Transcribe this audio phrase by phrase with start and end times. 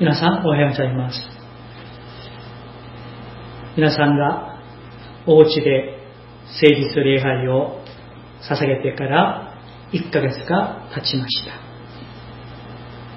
[0.00, 1.18] 皆さんおはようございます。
[3.76, 4.60] 皆さんが
[5.26, 5.98] お家で
[6.62, 7.82] 誠実礼拝を
[8.48, 9.58] 捧げてから
[9.92, 11.50] 1ヶ月が経ちました。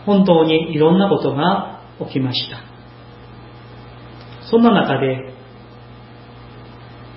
[0.07, 2.57] 本当にいろんなことが起きました。
[4.50, 5.36] そんな中で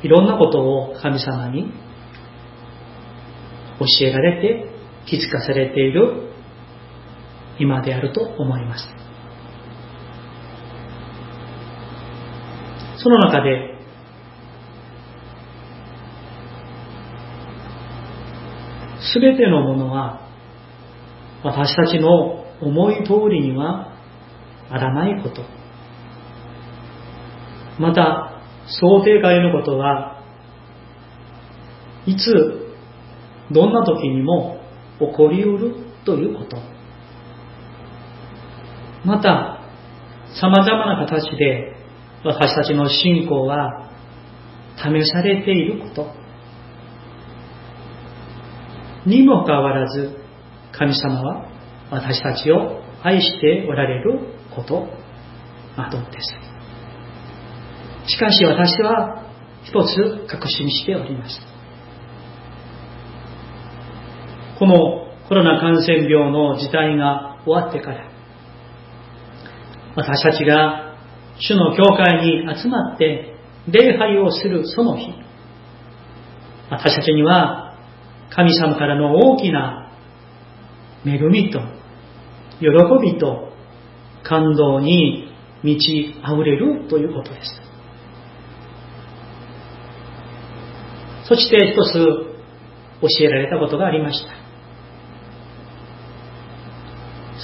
[0.03, 1.73] いろんなことを神様に
[3.79, 4.71] 教えられて
[5.07, 6.35] 気づかされている
[7.59, 9.14] 今であると思います。
[13.05, 13.75] その中で、
[19.13, 20.27] すべてのものは
[21.43, 23.93] 私たちの思い通りには
[24.71, 25.43] あらないこと。
[27.79, 30.23] また、想定外のことは
[32.07, 32.33] いつ、
[33.51, 34.61] どんな時にも
[34.99, 35.75] 起こりうる
[36.07, 36.57] ということ。
[39.05, 39.61] また、
[40.41, 41.84] 様々な形で
[42.25, 43.91] 私たちの信仰は
[44.77, 46.25] 試されていること
[49.07, 50.17] にもかかわらず
[50.73, 51.49] 神様は
[51.91, 54.19] 私たちを愛しておられる
[54.55, 54.89] こと
[55.77, 56.19] などで
[58.07, 58.11] す。
[58.11, 59.23] しかし私は
[59.65, 61.41] 一つ確信しております。
[64.59, 64.75] この
[65.29, 68.09] コロナ感染病の事態が終わってから
[69.97, 70.84] 私たちが
[71.39, 73.35] 主の教会に集まって
[73.69, 75.13] 礼拝をするその日、
[76.71, 77.77] 私たちには
[78.31, 79.93] 神様からの大きな
[81.05, 81.61] 恵みと
[82.61, 82.69] 喜
[83.03, 83.53] びと
[84.23, 85.33] 感動に
[85.63, 87.65] 満ち溢れるということです。
[91.27, 91.95] そして一つ
[93.01, 94.33] 教えられたことがありました。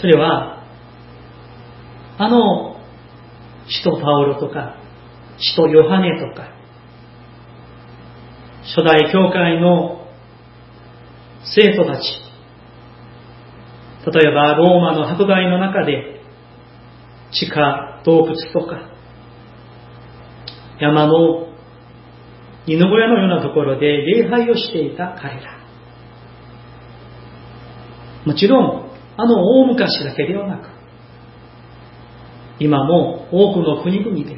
[0.01, 0.65] それは、
[2.19, 2.70] あの
[3.71, 4.77] 使徒パウロとか、
[5.39, 6.49] 使徒ヨハネとか、
[8.63, 10.07] 初代教会の
[11.45, 12.03] 生徒たち、
[14.13, 16.21] 例えばローマの迫害の中で
[17.33, 18.91] 地下洞窟とか
[20.81, 21.49] 山の
[22.67, 25.61] 犬小屋のようなところで礼拝をしていた彼ら。
[28.25, 30.69] もちろん、あの大昔だけではなく、
[32.61, 34.37] 今も多くの国々で、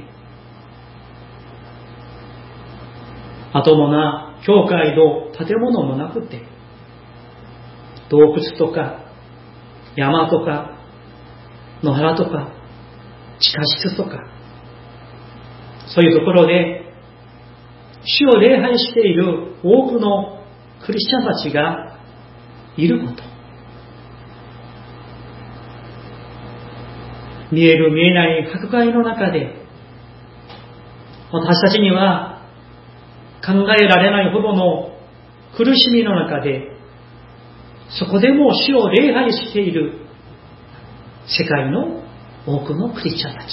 [3.52, 6.42] まともな教会の建物もなくて、
[8.08, 9.04] 洞窟とか
[9.96, 10.78] 山とか
[11.82, 12.52] 野原とか
[13.40, 14.20] 地下室とか、
[15.94, 16.82] そういうところで
[18.04, 20.44] 主を礼拝している多くの
[20.84, 21.98] クリスチャンたちが
[22.76, 23.31] いること。
[27.52, 29.62] 見える見えない迫害の中で、
[31.30, 32.42] 私たちには
[33.44, 34.98] 考えられないほどの
[35.56, 36.72] 苦しみの中で、
[37.90, 40.06] そこでも死を礼拝している
[41.26, 42.02] 世界の
[42.46, 43.46] 多くのクリスチャンたち。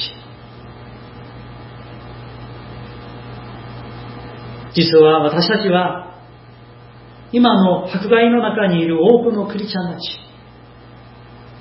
[4.73, 6.21] 実は私たちは
[7.33, 10.03] 今の迫害の中にいる多くのクリスチャンたち、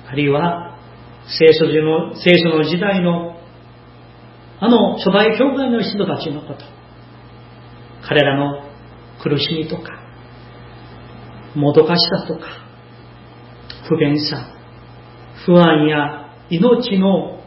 [0.07, 0.78] あるいは
[1.37, 3.37] 聖書の聖書の時代の
[4.61, 6.65] あの初代教会の人たちのこと、
[8.05, 8.69] 彼らの
[9.23, 9.91] 苦しみとか、
[11.55, 12.47] もどかしさとか、
[13.87, 14.53] 不便さ、
[15.45, 17.41] 不安や命の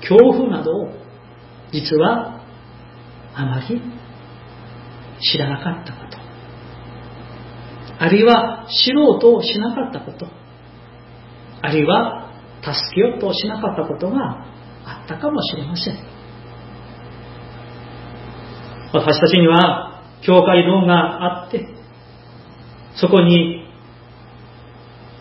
[0.00, 0.88] 恐怖などを
[1.72, 2.42] 実は
[3.34, 3.80] あまり
[5.20, 6.18] 知らなかったこと。
[7.98, 10.41] あるいは知ろうとしなかったこと。
[11.62, 12.30] あるいは
[12.62, 14.44] 助けようとしなかったことが
[14.84, 15.96] あったかもしれません。
[18.92, 21.66] 私たちには教会堂があって、
[22.96, 23.66] そこに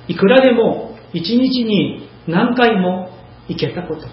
[0.07, 3.09] いくらでも一日に何回も
[3.47, 4.07] 行けたこと。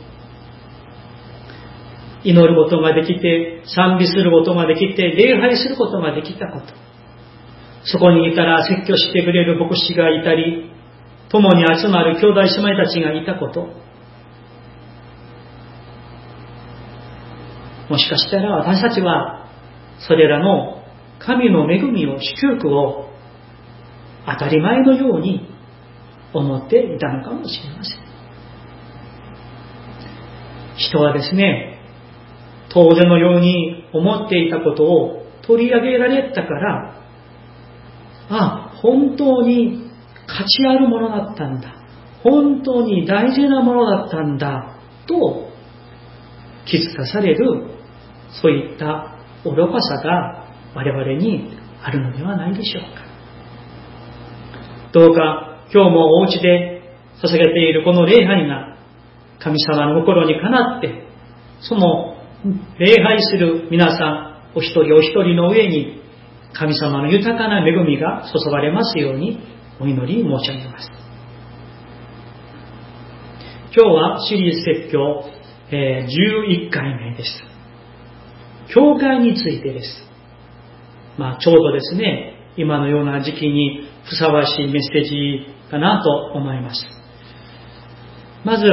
[2.24, 6.66] 祈ることができて、賛美することができて、礼拝することができたこと。
[7.84, 10.70] そこにいたら説教してくれる牧師がいたり、
[11.30, 13.68] 共に集まる兄弟姉妹たちがいたこと、
[17.90, 19.48] もしかしたら私たちは、
[20.06, 20.82] それらの
[21.18, 23.08] 神の恵みを、祝福を
[24.26, 25.48] 当たり前のように
[26.32, 27.98] 思っていたのかもしれません。
[30.76, 31.80] 人はですね、
[32.70, 36.94] 当然のように思っていたことを取り上げられたから、
[38.28, 39.87] あ、本当に
[40.38, 41.74] 価値あるものだったんだ。
[42.22, 45.48] 本当に大事なものだったんだと
[46.64, 47.70] 気づかされる
[48.40, 53.02] そういった愚かさが我々にあるのではないでしょうか。
[54.92, 56.82] どうか今日もお家で
[57.20, 58.76] 捧げているこの礼拝が
[59.40, 61.04] 神様の心にかなって、
[61.60, 62.16] その
[62.78, 66.00] 礼拝する皆さんお一人お一人の上に
[66.52, 70.90] 神様の豊かな恵みが注がれますようにお祈り申し上げます。
[73.76, 75.24] 今日はシリーズ説教、
[75.70, 77.42] え11回目です。
[78.74, 80.02] 教会についてです。
[81.16, 86.84] まあ、ちょうどですね、今のような時期にふさわしいメッセージかなと思います。
[88.44, 88.66] まず、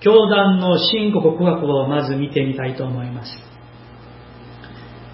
[0.00, 3.32] 教団の信仰告白をまず見てみたいと思います。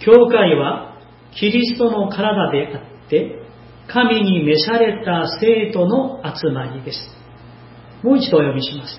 [0.01, 0.99] 教会は
[1.33, 3.44] キリストの体であって、
[3.89, 6.99] 神に召された生徒の集まりです。
[8.03, 8.99] もう一度お読みします。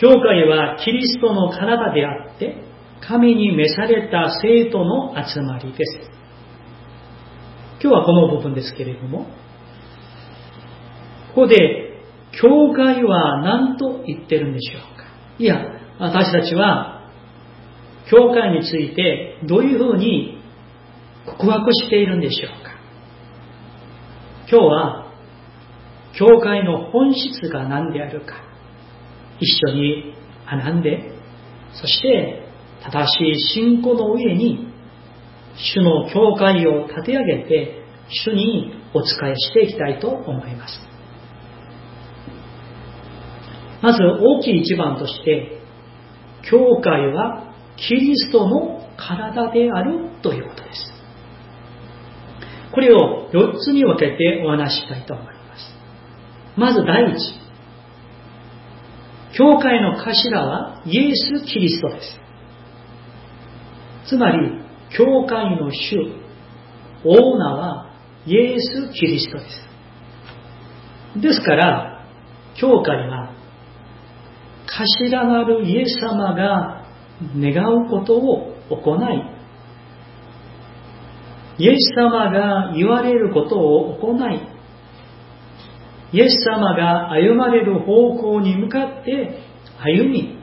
[0.00, 2.62] 教会はキリストの体であって、
[3.00, 6.18] 神に召された生徒の集まりです。
[7.80, 9.26] 今日はこの部分ですけれども、
[11.34, 11.84] ここで、
[12.40, 15.04] 教会は何と言ってるんでしょうか
[15.38, 15.56] いや、
[15.98, 17.10] 私たちは、
[18.10, 20.42] 教会についてどういうふうに
[21.26, 22.67] 告白しているんでしょうか
[24.50, 25.12] 今日は、
[26.18, 28.34] 教会の本質が何であるか、
[29.40, 30.14] 一緒に
[30.50, 31.12] 学んで、
[31.74, 32.48] そして
[32.82, 34.72] 正しい信仰の上に、
[35.54, 37.82] 主の教会を立て上げて、
[38.24, 40.80] 主にお仕えしていきたいと思います。
[43.82, 45.60] まず大きい一番として、
[46.50, 50.97] 教会はキリストの体であるということです。
[52.78, 55.74] これを4つに分けてお話したいと思います。
[56.56, 57.18] まず第一。
[59.36, 62.20] 教会の頭はイエス・キリストです。
[64.10, 64.62] つまり、
[64.96, 65.96] 教会の主、
[67.04, 67.90] オーナーは
[68.26, 69.44] イエス・キリストで
[71.16, 71.20] す。
[71.20, 72.06] ですから、
[72.54, 73.32] 教会は
[74.68, 76.84] 頭なるイエス様が
[77.36, 79.37] 願うことを行い、
[81.58, 84.40] イエス様が言われることを行い、
[86.12, 89.40] イエス様が歩まれる方向に向かって
[89.78, 90.38] 歩み、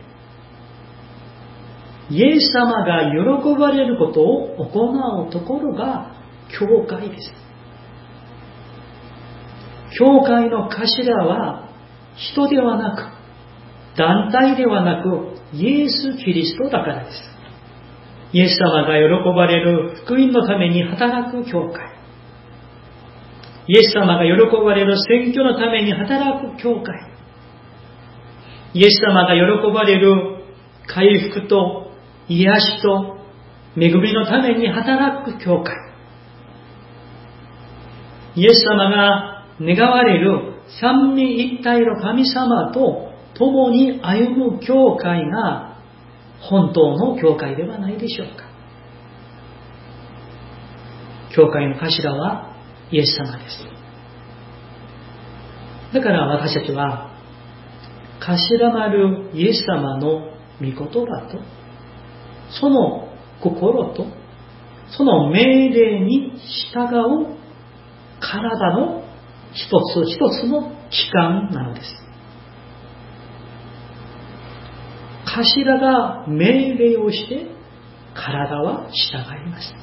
[2.11, 6.11] イエス様が喜ばれることを行うところが
[6.59, 7.31] 教会です。
[9.97, 11.69] 教会の頭は
[12.15, 17.34] 人ではなく、団体ではなく、イエス・キリストだからです。
[18.35, 21.95] イエス様が喜ばれる福音のために働く教会。
[23.65, 27.13] イエス様が喜ばれる選挙のために働く教会。
[28.73, 30.43] イエス様が喜ばれる
[30.85, 31.93] 回復と
[32.27, 33.19] 癒しと
[33.77, 35.73] 恵みのために働く教会。
[38.35, 45.74] イエス様が願われる三位一体の神様と共に歩む教会が
[46.41, 48.45] 本当の教会ではないでしょうか。
[51.35, 52.55] 教会の頭は
[52.91, 53.59] イエス様です。
[55.93, 57.11] だから私たちは、
[58.19, 60.81] 頭なるイエス様の御言葉
[61.31, 61.39] と、
[62.49, 63.09] その
[63.41, 64.05] 心と、
[64.89, 66.31] その命令に
[66.73, 66.85] 従
[67.23, 67.37] う
[68.19, 69.03] 体の
[69.53, 72.04] 一つ一つの期間なのです。
[75.35, 77.47] 頭が命令をして
[78.13, 79.73] 体は従います。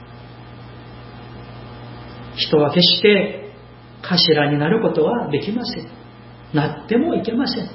[2.36, 3.52] 人は決して
[4.02, 5.88] 頭になることはできません。
[6.54, 7.68] なってもいけません。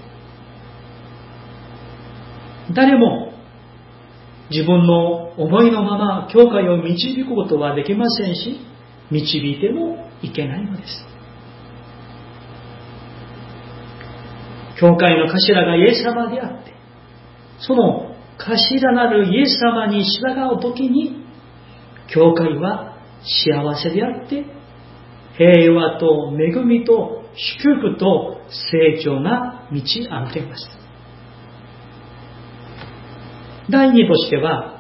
[2.74, 3.34] 誰も
[4.50, 8.60] 自分の思いのまま教会を導くことはできませんし、
[9.12, 11.06] 導いてもいけないのです。
[14.80, 16.77] 教会の頭がイエス様であって、
[17.60, 21.26] その頭なるイエス様に従うときに、
[22.08, 24.46] 教会は幸せであって、
[25.38, 30.68] 平和と恵みと祝福と成長が満ち溢れます。
[33.70, 34.78] 第二としては、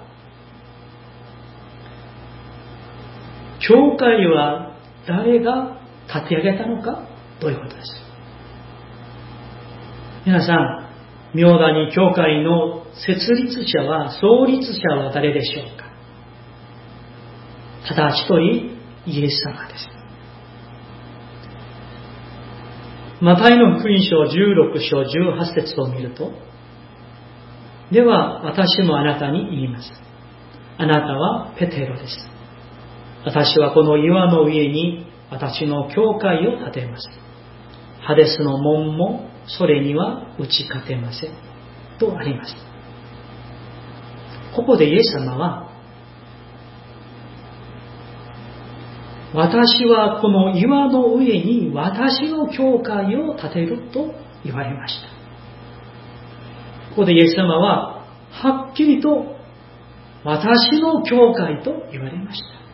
[3.59, 7.07] 教会は誰が立て上げたのか
[7.39, 8.07] ということです。
[10.25, 10.86] 皆さん、
[11.37, 15.85] 妙谷教会の設立者は、創立者は誰でしょうか？
[17.87, 18.75] ただ一人、
[19.05, 19.87] イエス様です。
[23.21, 26.31] マタイの福音書16章18節を見ると、
[27.91, 29.91] では私もあなたに言います。
[30.79, 32.17] あなたはペテロです。
[33.25, 37.07] 私はこの岩の上に私の教会を建てます。
[38.01, 41.31] ハデスの門もそれには打ち勝てません。
[41.99, 42.55] とあります。
[44.55, 45.67] ここでイエス様は、
[49.33, 54.13] 私はこの岩の上に私の教会を建てると
[54.43, 55.07] 言われました。
[56.89, 59.37] ここでイエス様は、はっきりと
[60.23, 62.66] 私の教会と言われました。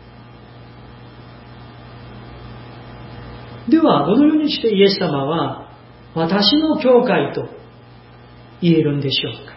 [3.68, 5.70] では、どのようにしてイエス様は、
[6.14, 7.48] 私の教会と
[8.60, 9.54] 言えるんでしょうか。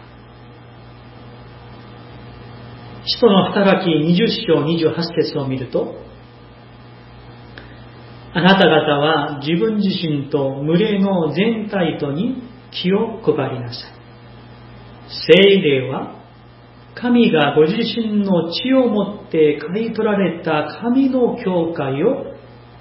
[3.04, 5.94] 使徒の働き20章28節を見ると、
[8.34, 13.98] あなた方は自分自身と群れの全体とに気を配りなさい。
[15.28, 16.16] 聖霊は、
[16.94, 22.37] 神がご自身の血をもって買い取られた神の教会を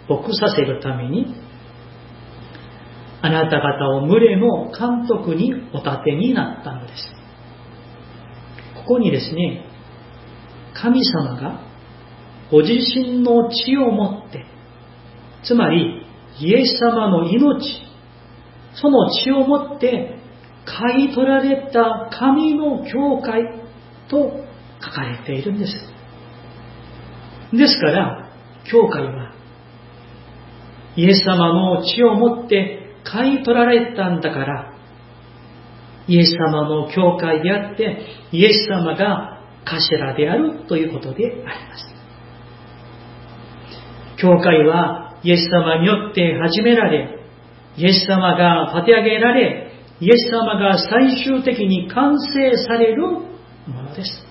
[0.09, 1.35] 牧させるために、
[3.21, 7.13] あなた方を群れの監督にお立てになったのです。
[8.75, 9.65] ここにですね、
[10.73, 11.61] 神様が
[12.51, 14.45] ご自身の血をもって、
[15.43, 16.05] つまり
[16.39, 17.59] イエス様の命、
[18.73, 20.19] その血をもって
[20.65, 23.43] 買い取られた神の教会
[24.09, 24.45] と
[24.81, 25.73] 書かれているんです。
[27.51, 28.29] ですから、
[28.69, 29.26] 教会は
[30.97, 34.73] イエス様の血をもって買い取られたんだから、
[36.07, 37.99] イエス様の教会であって、
[38.31, 41.97] イエス様が頭であるということであります。
[44.17, 47.19] 教会はイエス様によって始められ、
[47.77, 54.25] イエス様が立て上げられ、イエス様が最終的に完成されるものです。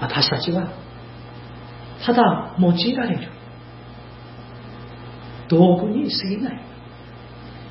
[0.00, 0.70] 私たちは、
[2.04, 3.36] ただ用いられる。
[5.48, 6.60] 道具に過ぎない。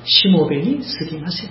[0.04, 1.50] しもべに過ぎません。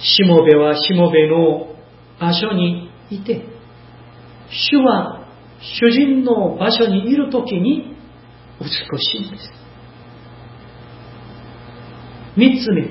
[0.00, 1.74] しもべはしもべの
[2.20, 3.42] 場所にいて、
[4.50, 5.28] 主は
[5.60, 7.96] 主人の場所にいるときに
[8.60, 8.68] 美
[8.98, 9.50] しいんです。
[12.36, 12.90] 三つ目、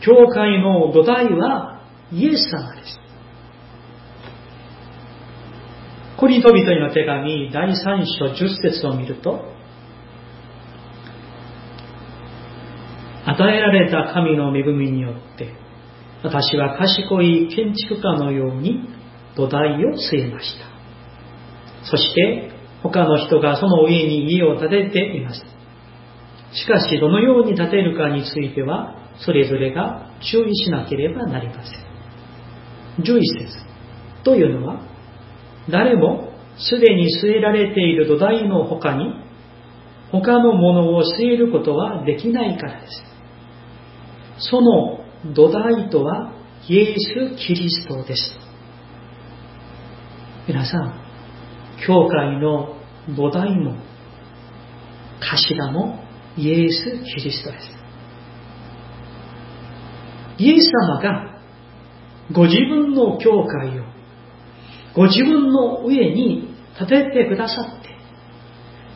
[0.00, 1.82] 教会の土台は
[2.12, 3.00] イエス様です。
[6.16, 9.55] コリント人への手紙第三章十節を見ると、
[13.36, 15.52] 与えられた神の恵みによって、
[16.22, 18.88] 私は賢い建築家のように
[19.36, 20.66] 土台を据えました。
[21.88, 22.50] そして、
[22.82, 25.44] 他の人がその上に家を建てています。
[26.52, 33.04] しかし、どのように建てるかについては、それぞれが注意しなければなりません。
[33.04, 33.58] 11節
[34.24, 34.80] というのは、
[35.70, 39.12] 誰もすでに据えられている土台の他に、
[40.10, 43.15] 他のものを据えることはできないからです。
[44.38, 45.00] その
[45.34, 46.32] 土台とは
[46.68, 48.38] イエス・キリストです。
[50.46, 51.00] 皆さん、
[51.86, 52.76] 教会の
[53.16, 53.76] 土台も
[55.20, 55.98] 頭も
[56.36, 57.76] イエス・キリストです。
[60.38, 61.40] イエス様が
[62.32, 63.84] ご自分の教会を
[64.94, 67.85] ご自分の上に立ててくださって、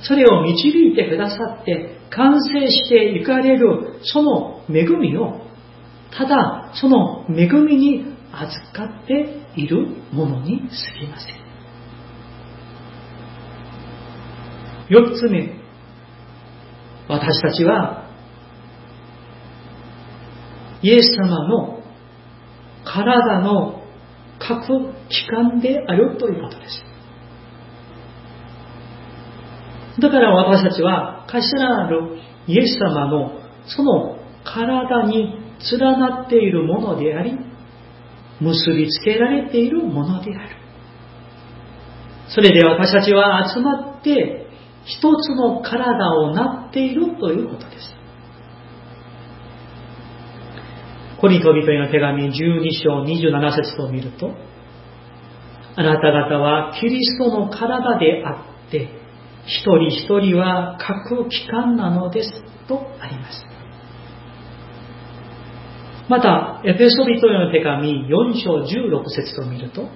[0.02, 5.40] それを導いてくださって、完成していかれるその恵みを、
[6.16, 11.40] ただその恵みに預かっているものに過ぎません。
[14.88, 15.52] 四つ目、
[17.08, 18.08] 私たちは、
[20.82, 21.80] イエス様の
[22.84, 23.84] 体の
[24.38, 26.89] 各機関であるということです。
[30.00, 35.34] だから私たちは、頭なるイエス様のその体に
[35.70, 37.38] 連なっているものであり、
[38.40, 40.56] 結びつけられているものである。
[42.28, 44.46] それで私たちは集まって
[44.84, 47.96] 一つの体をなっているということです。
[51.20, 54.34] コリト人への手紙12章27節を見ると、
[55.76, 58.99] あなた方はキリストの体であって、
[59.50, 62.30] 一人一人は各機関なのです
[62.68, 63.44] とあります。
[66.08, 69.88] また、エペソビトへの手紙4章16節を見ると、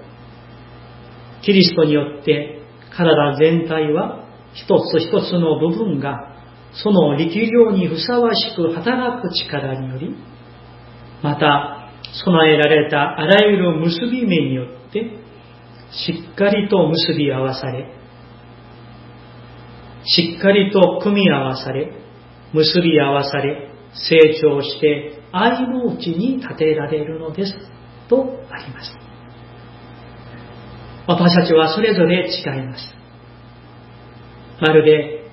[1.43, 2.63] キリストによって
[2.97, 6.35] 体全体は一つ一つの部分が
[6.73, 10.17] その力量にふさわしく働く力により、
[11.23, 11.81] また、
[12.25, 15.19] 備えられたあらゆる結び目によって、
[15.91, 18.04] しっかりと結び合わされ、
[20.05, 21.93] しっかりと組み合わされ、
[22.53, 27.55] 結び合わされ、成長して愛のうちに立てられるのです。
[28.09, 28.97] とあります。
[31.07, 32.95] 私たちはそれぞれ違います。
[34.61, 35.25] まるで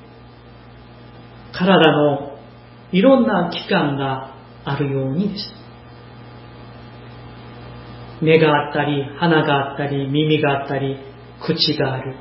[1.54, 2.38] 体の
[2.92, 4.36] いろんな器官が
[4.66, 5.54] あるようにです。
[8.22, 10.98] 目があったり、鼻があったり、耳があったり、
[11.42, 12.16] 口がある。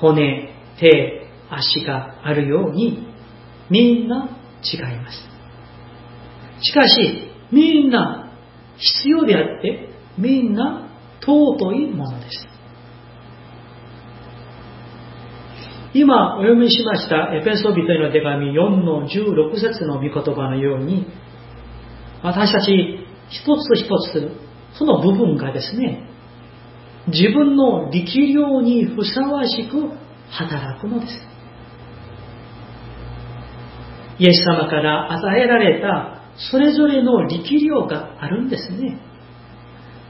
[0.00, 1.21] 骨、手、
[1.56, 3.06] 足があるように、
[3.70, 4.28] みんな
[4.62, 5.18] 違います。
[6.62, 8.32] しかし、みんな
[8.76, 10.88] 必要であって、みんな
[11.20, 12.52] 尊いものです。
[15.94, 21.06] 今お読みしましたエペソビトへの手紙4の16節の御言葉のように、
[22.22, 24.30] 私たち一つ一つ、
[24.78, 26.08] その部分がですね、
[27.08, 29.90] 自分の力量にふさわしく
[30.30, 31.31] 働くのです。
[34.18, 38.98] イエス様から与えられたそれぞれの力量があるんですね。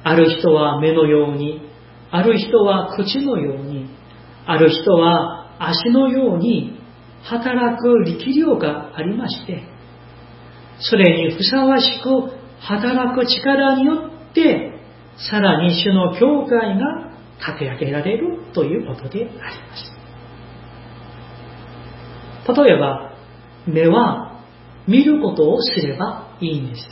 [0.04, 1.62] ある人は目のように、
[2.10, 3.88] ある人は口のように、
[4.46, 6.78] ある人は足のように
[7.22, 9.62] 働く力量がありまして、
[10.80, 14.72] それにふさわしく働く力によって、
[15.30, 19.40] さらに主の教会が立て上げられるということでありま
[19.76, 19.92] す。
[22.60, 23.11] 例えば、
[23.66, 24.42] 目は
[24.86, 26.82] 見ることをすればいいんです。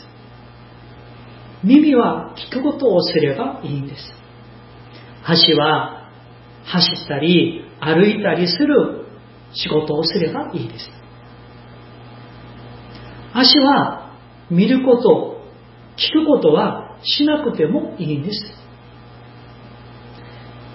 [1.62, 4.12] 耳は聞くことをすればいいんです。
[5.24, 6.10] 足は
[6.64, 9.06] 走ったり歩いたりする
[9.52, 10.90] 仕事をすればいいです。
[13.32, 14.16] 足は
[14.50, 15.44] 見ること、
[15.96, 18.60] 聞くことはしなくてもいいんです。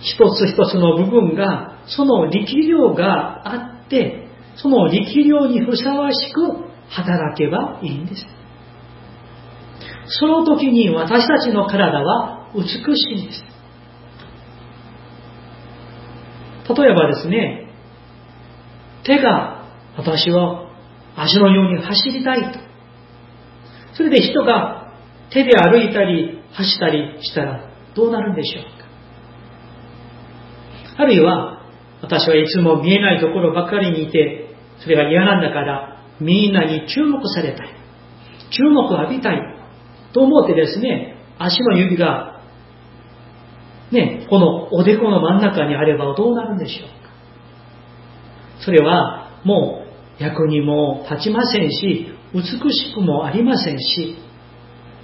[0.01, 4.24] 一つ一つの部分がその力量があって、
[4.55, 6.41] その力量にふさわしく
[6.89, 8.25] 働けばいいんです。
[10.07, 12.69] その時に私たちの体は美し
[13.11, 13.43] いんです。
[16.73, 17.69] 例えばですね、
[19.03, 20.69] 手が私は
[21.15, 22.59] 足のように走りたいと。
[23.93, 24.91] それで人が
[25.31, 28.85] 手で歩いたり走ったりしたらどうなるんでしょうか。
[30.97, 31.61] あるいは
[32.01, 34.44] 私はいつも見えないところばかりにいて、
[34.79, 37.69] それが嫌なんだからみんなに注目されたい。
[38.51, 39.41] 注目を浴びたい。
[40.13, 42.35] と思ってですね、足の指が
[43.91, 47.11] ね、このおでこの真ん中にあればどうなるんでしょうか。
[48.63, 49.85] それはも
[50.19, 54.17] う役にも立ちませんし、美しくもありませんし、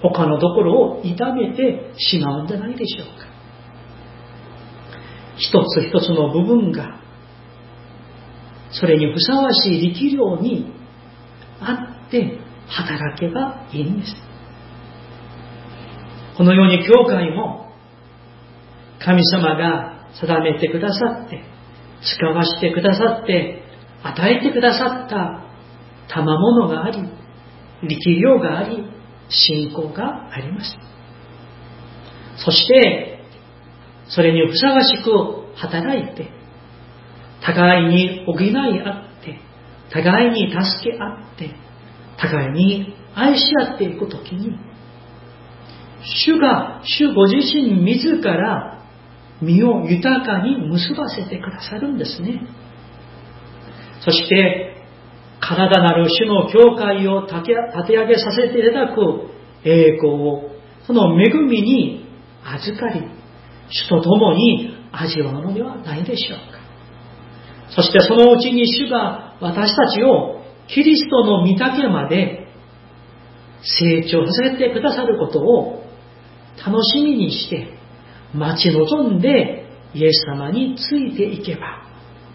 [0.02, 3.28] 他のところを痛めてしまうんじゃないでしょうか。
[5.38, 7.00] 一つ一つの部分が、
[8.72, 10.74] それにふさわしい力量に
[11.60, 14.16] あって働けばいいんです。
[16.38, 17.72] このように教会も
[19.04, 21.44] 神様が定めてくださって、
[22.02, 23.64] 使わしてくださって、
[24.04, 25.44] 与えてくださった
[26.08, 26.98] 賜物があり、
[27.84, 28.84] 力量があり、
[29.30, 30.78] 信仰があります。
[32.38, 33.20] そして、
[34.08, 36.30] それにふさわしく働いて、
[37.42, 39.40] 互いに補い合って、
[39.92, 41.56] 互いに助け合って、
[42.18, 44.58] 互いに愛し合っていくときに、
[46.26, 48.84] 主が、主ご自身自ら
[49.42, 52.48] 身を豊かに結ばせてくださるんですね。
[54.04, 54.78] そして、
[55.40, 57.54] 体なる主の教会を立て
[57.98, 59.30] 上げさせていただく
[59.64, 60.52] 栄光を、
[60.86, 62.06] その恵みに
[62.44, 63.02] 預かり、
[63.70, 66.51] 主と共に味わうのではないでしょう。
[67.76, 72.48] そしてそのうちに主が私たちをキリストの御岳まで
[73.64, 75.84] 成長させてくださることを
[76.66, 77.74] 楽しみにして
[78.34, 81.84] 待ち望んでイエス様についていけば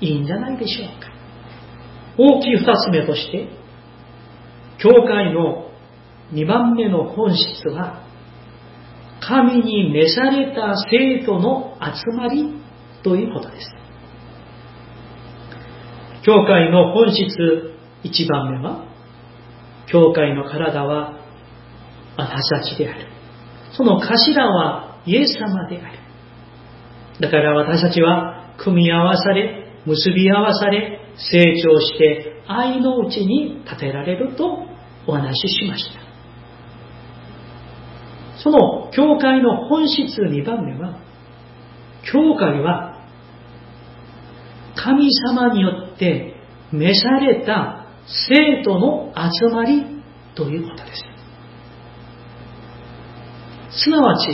[0.01, 1.16] いいんじゃないでしょうか。
[2.18, 3.49] 大きい二つ目として、
[4.79, 5.70] 教会の
[6.33, 8.05] 二番目の本質は、
[9.20, 12.61] 神に召された生徒の集まり
[13.03, 13.86] ということです。
[16.27, 18.85] 教会の本質一番目は、
[19.87, 21.21] 教会の体は
[22.17, 23.07] 私たちである。
[23.77, 25.99] その頭はイエス様である。
[27.21, 34.67] だから私たちは組み合わされ、結び合わされ、成長して愛のうちに建てられると
[35.07, 36.01] お話ししました。
[38.43, 40.99] その教会の本質2番目は、
[42.03, 42.95] 教会は
[44.87, 46.37] 神様によって
[46.70, 49.85] 召された生徒の集まり
[50.37, 51.03] ということです。
[53.83, 54.29] すなわち、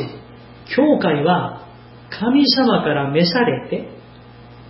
[0.76, 1.66] 教会は
[2.10, 3.88] 神様から召されて、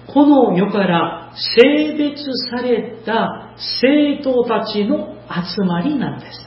[0.06, 6.46] この世から性別された生徒たちの集まりなんです。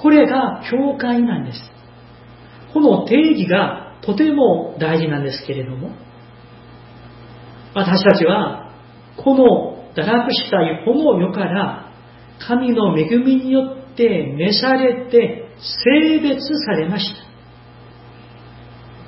[0.00, 1.70] これが教会なんです。
[2.72, 5.90] この定義がとても大事なんですけれども、
[7.74, 8.72] 私たちは
[9.16, 11.92] この堕落したこの世から
[12.46, 17.14] 神の恵みによって召されて性別されまし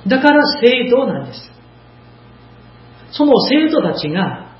[0.05, 0.09] た。
[0.09, 1.51] だから生徒なんです。
[3.11, 4.55] その生徒たちが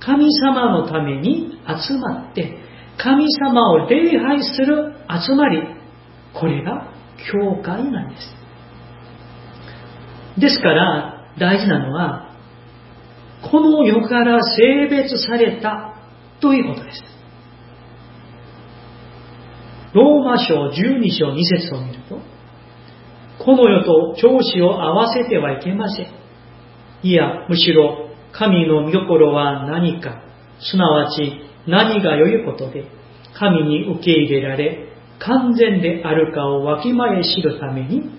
[0.00, 2.62] 神様のために集まって
[2.98, 5.62] 神様を礼拝する集まり、
[6.34, 6.92] これが
[7.32, 8.34] 教会なんです。
[10.40, 12.21] ですから大事なのは、
[13.50, 15.94] この世から性別された
[16.40, 17.02] ということです。
[19.94, 22.18] ローマ書12章2節を見ると、
[23.44, 26.06] この世と調子を合わせてはいけません。
[27.02, 30.22] いや、むしろ神の御心は何か、
[30.60, 32.84] すなわち何が良いことで、
[33.34, 38.10] 神に受け入れられ、完全であるかをわきまえ知るために、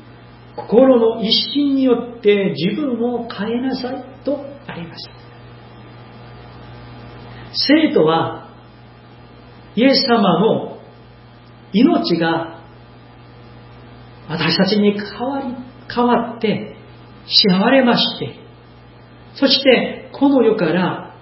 [0.55, 5.09] 心の一心によって自分を変えなさいとあります。
[7.67, 8.49] 生徒は、
[9.75, 10.79] イエス様の
[11.71, 12.61] 命が
[14.29, 15.55] 私たちに変わり、
[15.93, 16.75] 変わって
[17.27, 18.35] しわれまして、
[19.35, 21.15] そしてこの世から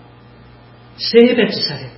[0.98, 1.90] 性別され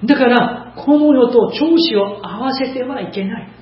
[0.00, 0.06] た。
[0.06, 3.52] だから、この世と調子を合わせてはいけない。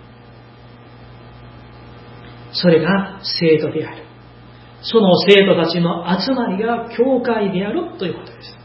[2.53, 4.10] それが生徒である。
[4.83, 8.57] その生徒たちの集まりが教会であるということです。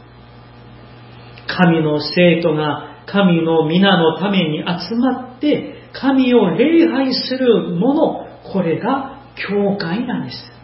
[1.46, 10.56] 神の生徒が神の皆のために集まって神を礼拝するもの、これが教会なんです。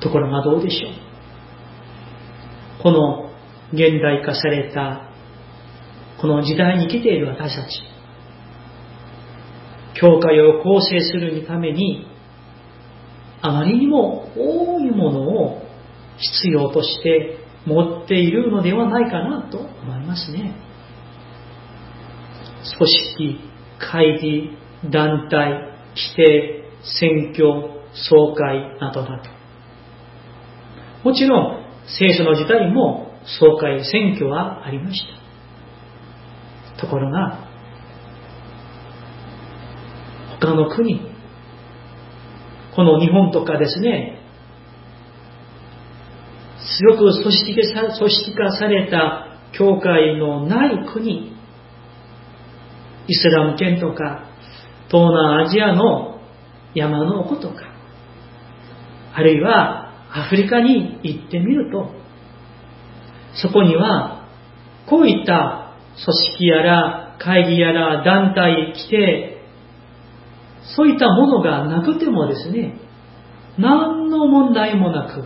[0.00, 0.92] ところがどうでしょう
[2.82, 3.30] この
[3.72, 5.10] 現代化された
[6.20, 7.82] この時代に生きている私たち
[10.00, 12.06] 教会を構成するために
[13.40, 15.62] あまりにも多いものを
[16.18, 20.54] 必要として持っているのではないかなと思いますね。
[22.76, 23.40] 組織、
[23.78, 29.30] 会議、団体、規定、選挙、総会などなど。
[31.04, 35.02] もちろん、聖書の時代も総会、選挙はありまし
[36.76, 36.80] た。
[36.80, 37.47] ところが、
[40.40, 41.00] 他の国、
[42.74, 44.22] この日本とかですね、
[46.78, 51.32] 強く組織化組織化された教会のない国、
[53.08, 54.26] イスラム圏とか、
[54.88, 56.20] 東南アジアの
[56.74, 57.62] 山の奥とか、
[59.14, 61.90] あるいはアフリカに行ってみると、
[63.34, 64.28] そこには、
[64.86, 65.74] こういった
[66.04, 69.37] 組織やら会議やら団体来て、
[70.76, 72.78] そういったものがなくてもですね、
[73.58, 75.24] 何の問題もなく、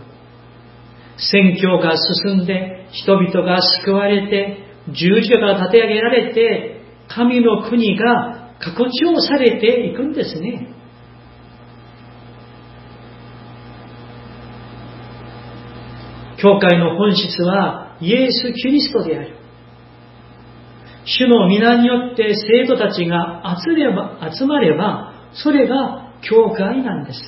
[1.17, 4.57] 宣教が進んで、人々が救われて、
[4.89, 10.69] 十字架が立て上げられて、神の国が拡張されていくんですね。
[16.41, 19.37] 教会の本質はイエス・キリストである。
[21.05, 27.19] 主の皆によって生徒たちが集れば集まれば、それが教会なんです。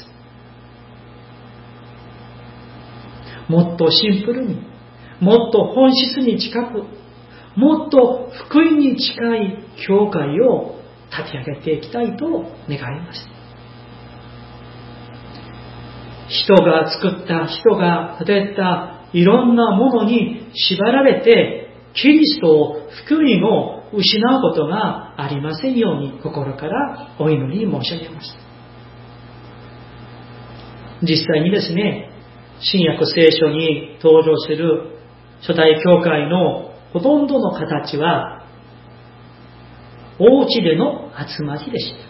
[3.47, 4.61] もっとシンプルに、
[5.19, 6.83] もっと本質に近く、
[7.55, 10.75] もっと福音に近い教会を
[11.11, 12.25] 立て上げていきたいと
[12.67, 13.27] 願います。
[16.27, 28.35] 人が作った、人が建てたいろんなものに縛られて、キリストを、福音を失うことがありませんように心からお祈り申し上げます。
[31.01, 32.11] 実際にですね、
[32.59, 34.99] 新約聖書に登場する
[35.41, 38.45] 初代教会のほとんどの形は、
[40.17, 42.05] お家での集まりでした。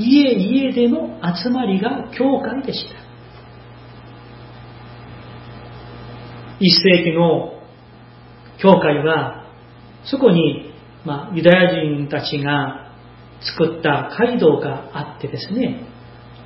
[0.00, 3.08] 家々での集まりが教会でした。
[6.60, 7.60] 一世紀の
[8.58, 9.37] 教会は、
[10.10, 10.72] そこに、
[11.04, 12.92] まあ、ユダヤ人たちが
[13.40, 15.86] 作った街道があってですね、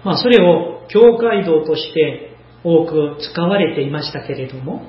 [0.05, 4.83] まあ、それを教会道として多く使われていましたけれども、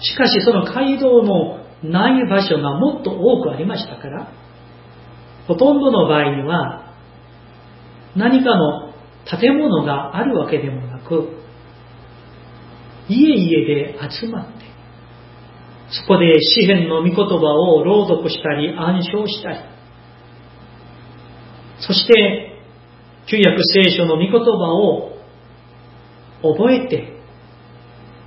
[0.00, 4.32] しかしその街道のない場所がもっと多くありましたから、
[5.46, 6.94] ほとんどの場合には、
[8.14, 8.92] 何かの
[9.38, 11.42] 建物があるわけでもなく、
[13.08, 14.64] 家々で集まって、
[16.00, 19.58] そこで詩篇の御言葉を朗読したり暗唱したり、
[21.80, 22.52] そして、
[23.26, 25.16] 旧約聖書の御言葉を
[26.42, 27.16] 覚えて、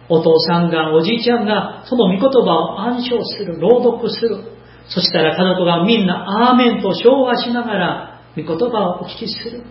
[0.09, 4.37] お父さんが、おじいちゃんが、その御言葉を暗唱する、朗読する。
[4.87, 9.63] そしたら家族がみんな、アーメンと唱和しながら、御言葉をお聞きする。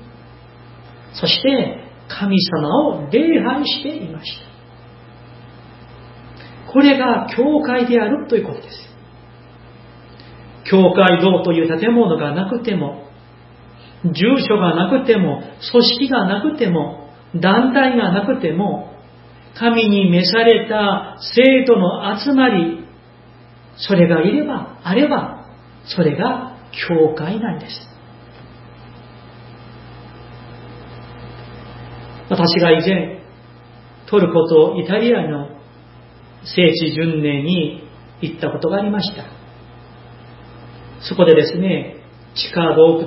[1.14, 4.47] そして、神様を礼拝していました。
[6.72, 8.88] これが教会であるということです。
[10.70, 13.08] 教会堂という建物がなくても、
[14.04, 18.92] 住所がなくても、組織がなくても、団体がなくても、
[19.58, 22.84] 神に召された生徒の集まり、
[23.76, 25.46] それがいれば、あれば、
[25.84, 26.56] それが
[26.88, 27.88] 教会なんです。
[32.28, 33.22] 私が以前、
[34.06, 35.57] トルコとイタリアの
[36.44, 37.82] 聖地巡礼に
[38.20, 39.24] 行ったことがありました。
[41.08, 41.96] そこでですね、
[42.34, 43.06] 地下洞窟、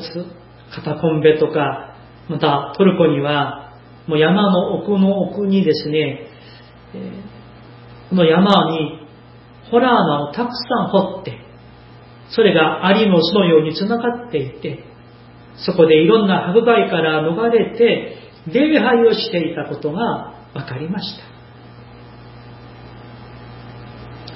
[0.73, 1.95] カタコンベとか、
[2.29, 3.73] またトルコには、
[4.07, 6.27] もう山の奥の奥にですね、
[8.09, 9.07] この山に
[9.69, 11.39] ホラー穴をたくさん掘って、
[12.29, 14.83] それがアリの巣のように繋がっていて、
[15.57, 18.17] そこでいろんな迫害から逃れて、
[18.51, 21.30] 礼拝をしていたことが分かりました。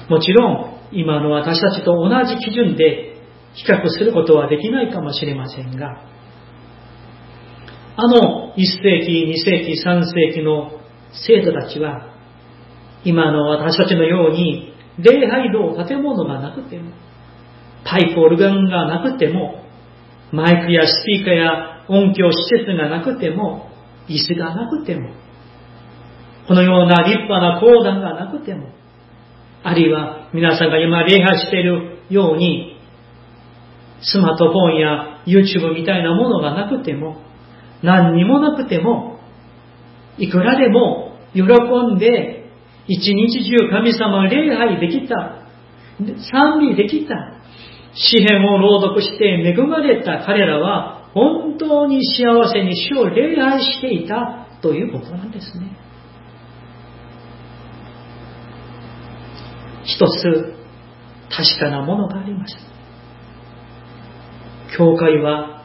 [0.08, 3.16] もちろん、今の私たちと同じ基準で
[3.54, 6.02] 比較することはできないかもしれませんが、
[7.96, 10.80] あの1世紀、2世紀、3世紀の
[11.12, 12.14] 生徒たちは、
[13.04, 16.92] 今の私たちのように、礼拝堂、建物がなくても、
[17.84, 19.64] パイプオルガンがなくても、
[20.32, 23.70] マイクやスピーカーや音響施設がなくても、
[24.08, 25.10] 椅子がなくても、
[26.48, 28.68] このような立派な講談がなくても、
[29.62, 32.76] あるいは皆さんが今礼拝しているように、
[34.00, 37.22] スマートフォンや YouTube みたいなものがなくても、
[37.82, 39.18] 何にもなくても、
[40.18, 41.42] いくらでも喜
[41.94, 42.50] んで
[42.88, 45.42] 一日中神様を礼拝できた、
[46.30, 47.14] 賛美できた、
[47.94, 55.85] 詩篇を朗読して恵まれた彼らは本当に幸せに主を礼拝していたということなんですね。
[59.96, 60.56] 一つ
[61.34, 62.54] 確かなものがあります。
[64.76, 65.64] 教会は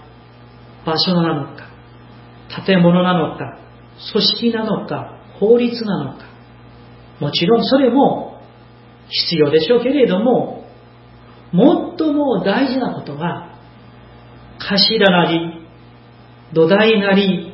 [0.85, 1.69] 場所なのか、
[2.65, 3.59] 建物なのか、
[4.13, 6.25] 組織なのか、法律なのか、
[7.19, 8.41] もちろんそれも
[9.09, 10.65] 必要でしょうけれども、
[11.51, 13.57] 最も大事なことは、
[14.59, 15.67] 頭なり、
[16.53, 17.53] 土台なり、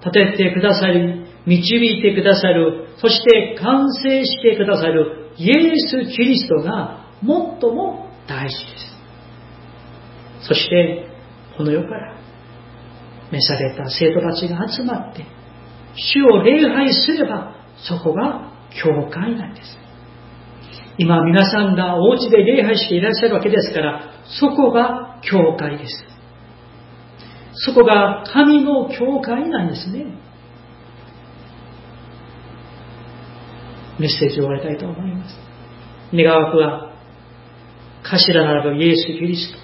[0.00, 8.78] 立ててくださり、導いてくださる、そして完成してくださるイエス・キリストが最も大事で
[10.42, 10.48] す。
[10.48, 11.08] そして、
[11.56, 12.14] この世から
[13.32, 15.24] 召された生徒たちが集まって、
[15.94, 19.78] 主を礼拝すれば、そこが教会なんです。
[20.98, 26.04] 今皆さんがお家で礼拝していらっしゃるわけですから、そこが教会です。
[27.54, 30.04] そこが神の教会なんですね。
[34.00, 35.36] メッセージを終わりたいと思います。
[36.14, 36.90] 願わくは、
[38.02, 39.58] 頭ならばイエス・キリスト。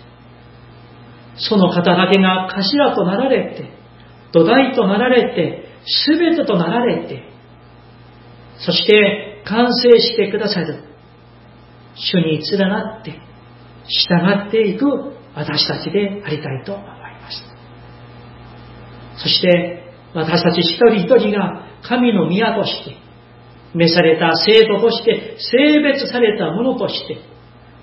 [1.39, 3.71] その方だけが頭となられて、
[4.33, 7.23] 土台となられて、すべてとなられて、
[8.59, 10.83] そして完成してくださる。
[11.95, 13.13] 主に連なって、
[13.89, 14.87] 従っていく
[15.35, 17.43] 私たちでありたいと思います。
[19.23, 19.83] そして、
[20.15, 23.06] 私たち一人一人が神の宮として、
[23.77, 27.19] 召された生徒として、性別されたものとして、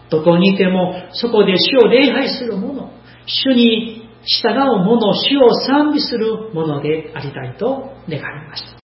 [0.10, 2.92] どこにいてもそこで主を礼拝する者、
[3.26, 8.83] 主に従う者、主を賛美する者でありたいと願いました。